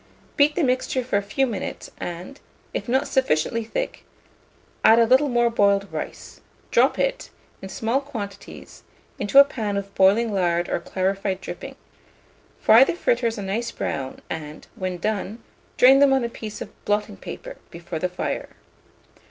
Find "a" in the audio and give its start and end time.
1.17-1.21, 4.97-5.05, 9.39-9.43, 13.37-13.43, 16.23-16.29